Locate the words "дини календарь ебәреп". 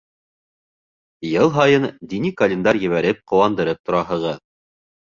2.15-3.25